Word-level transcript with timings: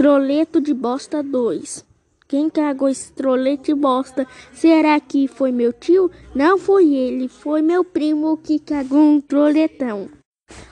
Troleto 0.00 0.62
de 0.62 0.72
bosta 0.72 1.22
2. 1.22 1.84
Quem 2.26 2.48
cagou 2.48 2.88
esse 2.88 3.12
trolete 3.12 3.64
de 3.64 3.74
bosta? 3.74 4.26
Será 4.50 4.98
que 4.98 5.28
foi 5.28 5.52
meu 5.52 5.74
tio? 5.74 6.10
Não 6.34 6.56
foi 6.56 6.94
ele, 6.94 7.28
foi 7.28 7.60
meu 7.60 7.84
primo 7.84 8.34
que 8.38 8.58
cagou 8.58 8.98
um 8.98 9.20
troletão. 9.20 10.08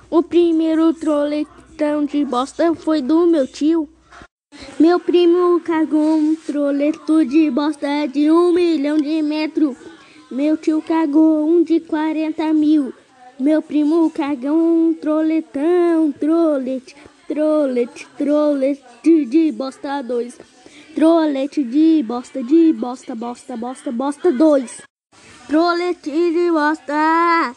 O 0.08 0.22
primeiro 0.22 0.94
troletão 0.94 2.06
de 2.06 2.24
bosta 2.24 2.74
foi 2.74 3.02
do 3.02 3.26
meu 3.26 3.46
tio. 3.46 3.86
Meu 4.80 4.98
primo 4.98 5.60
cagou 5.60 6.16
um 6.16 6.34
troleto 6.34 7.22
de 7.22 7.50
bosta 7.50 8.06
de 8.06 8.30
um 8.30 8.54
milhão 8.54 8.96
de 8.96 9.20
metros. 9.20 9.76
Meu 10.30 10.56
tio 10.56 10.80
cagou 10.80 11.46
um 11.46 11.62
de 11.62 11.80
40 11.80 12.50
mil. 12.54 12.94
Meu 13.38 13.60
primo 13.60 14.10
cagou 14.10 14.56
um 14.56 14.94
troletão, 14.94 16.12
trolete 16.12 16.96
Trolete, 17.28 18.06
trolete 18.16 19.26
de 19.26 19.52
bosta 19.52 20.00
2. 20.00 20.38
Trolete 20.94 21.62
de 21.62 22.02
bosta, 22.02 22.42
de 22.42 22.72
bosta, 22.72 23.14
bosta, 23.14 23.54
bosta, 23.54 23.92
bosta 23.92 24.32
2. 24.32 24.80
Trolete 25.46 26.10
de 26.10 26.50
bosta. 26.50 27.54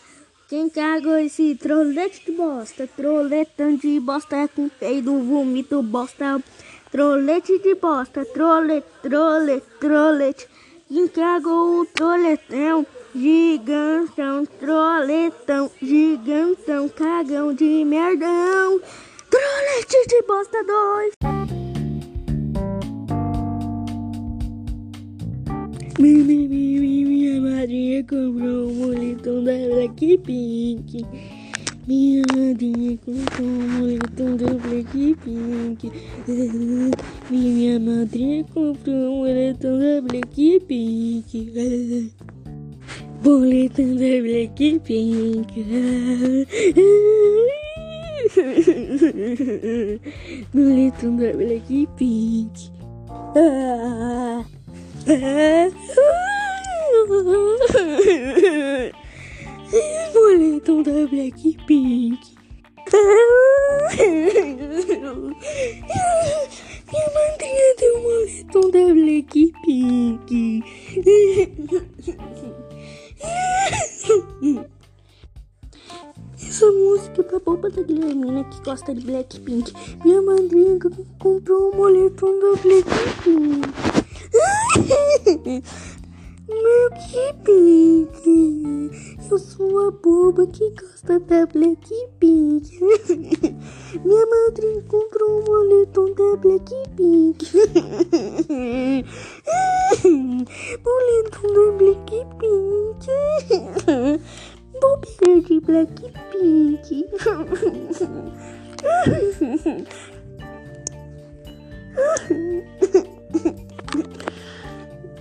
Quem 0.49 0.67
cagou 0.69 1.17
esse 1.19 1.55
trolete 1.55 2.21
de 2.25 2.33
bosta? 2.33 2.85
Troletão 2.85 3.77
de 3.77 3.97
bosta 4.01 4.45
com 4.53 4.67
peido, 4.67 5.17
vômito, 5.19 5.81
bosta. 5.81 6.43
Trolete 6.91 7.57
de 7.59 7.73
bosta, 7.75 8.25
trolete, 8.25 8.87
trolete, 9.01 9.65
trolete. 9.79 10.49
Quem 10.89 11.07
cagou 11.07 11.79
o 11.79 11.85
troletão? 11.85 12.85
Gigantão, 13.15 14.45
troletão, 14.45 15.70
Trolete 19.91 20.07
de 20.07 20.21
bosta 20.25 20.63
2. 20.63 21.11
Minha 25.99 27.41
madrinha 27.41 28.01
comprou 28.03 28.69
um 28.69 28.73
moletom 28.73 29.43
da 29.43 29.51
Blackpink. 29.51 31.05
Minha 31.85 32.23
madrinha 32.33 32.97
comprou 32.99 33.47
um 33.47 33.67
moletom 33.79 34.37
da 34.37 34.53
Blackpink. 34.53 35.91
Minha 37.29 37.79
madrinha 37.79 38.45
comprou 38.45 38.95
um 38.95 39.17
moletom 39.17 39.77
da 39.77 40.01
Blackpink. 40.01 41.51
Boletom 43.21 43.95
da 43.95 44.21
Blackpink. 44.23 45.51
Boletom 50.53 51.17
da 51.17 51.33
Blackpink. 51.33 52.53
Ah, 53.35 54.45
Boletom 60.13 60.83
da 60.83 61.07
Blackpink. 61.07 62.19
Minha 66.91 67.09
madrinha 67.13 67.69
deu 67.79 67.95
um 67.97 68.71
da 68.71 68.85
Blackpink. 68.93 70.29
Essa 71.99 72.60
música 77.61 77.69
é 77.69 77.69
pra 77.69 77.69
boba 77.69 77.69
da 77.69 77.83
Guilhermina 77.83 78.43
que 78.45 78.61
gosta 78.63 78.93
de 78.95 79.05
Blackpink. 79.05 79.71
Minha 80.03 80.21
madrinha 80.21 80.79
comprou 81.19 81.71
um 81.71 81.77
moletom 81.77 82.39
da 82.39 82.55
Blackpink. 82.61 83.61
Blackpink. 86.47 88.21
Eu 89.29 89.37
sou 89.37 89.87
a 89.87 89.91
boba 89.91 90.47
que 90.47 90.69
gosta 90.71 91.19
da 91.19 91.45
Blackpink. 91.45 92.79
Minha 94.03 94.25
madrinha 94.25 94.81
comprou 94.87 95.39
um 95.39 95.43
moletom 95.45 96.13
da 96.13 96.35
Blackpink. 96.37 97.45
moletom 100.83 101.47
da 101.53 101.71
Blackpink. 101.77 103.07
Bobeira 104.81 105.41
de 105.41 105.59
Blackpink. 105.59 106.30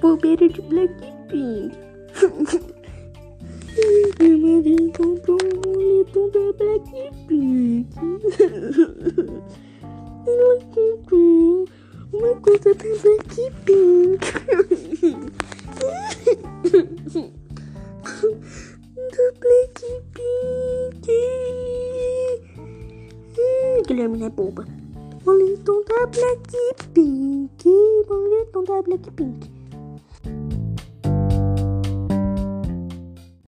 Bobeira 0.01 0.49
de 0.49 0.63
Blackpink. 0.63 1.77
Minha 4.19 4.39
madrinha 4.39 4.93
comprou 4.97 5.39
um 5.45 5.51
moletom 5.67 6.31
da 6.31 6.53
Blackpink. 6.59 7.89
Ela 10.27 10.57
comprou 10.75 11.69
uma 12.13 12.35
coisa 12.37 12.75
da 12.75 12.85
Blackpink. 13.03 14.21
Guilherme 23.91 24.23
é 24.23 24.31
boba. 24.31 24.65
Boletom 25.25 25.83
da 25.83 26.07
Blackpink. 26.07 27.65
Boletom 28.07 28.63
da 28.63 28.83
Blackpink. 28.83 29.51